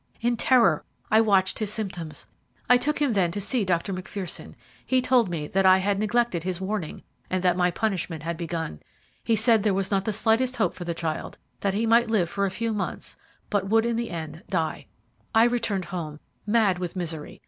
[0.19, 2.25] "In terror I watched his symptoms.
[2.67, 3.93] I took him then to see Dr.
[3.93, 4.55] Macpherson.
[4.83, 8.79] He told me that I had neglected his warning, and that my punishment had begun.
[9.23, 12.31] He said there was not the slightest hope for the child that he might live
[12.31, 13.15] for a few months,
[13.51, 14.87] but would in the end die.
[15.35, 17.39] "I returned home, mad with misery.